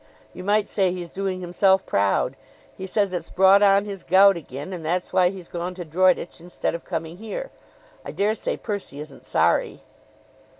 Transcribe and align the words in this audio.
You 0.33 0.43
might 0.43 0.67
say 0.67 0.91
he's 0.91 1.11
doing 1.11 1.41
himself 1.41 1.85
proud. 1.85 2.35
He 2.75 2.87
says 2.87 3.13
it's 3.13 3.29
brought 3.29 3.61
on 3.61 3.85
his 3.85 4.01
gout 4.01 4.35
again, 4.35 4.73
and 4.73 4.83
that's 4.83 5.13
why 5.13 5.29
he's 5.29 5.47
gone 5.47 5.75
to 5.75 5.85
Droitwich 5.85 6.41
instead 6.41 6.73
of 6.73 6.83
coming 6.83 7.17
here. 7.17 7.51
I 8.03 8.11
dare 8.11 8.33
say 8.33 8.57
Percy 8.57 8.99
isn't 8.99 9.27
sorry." 9.27 9.83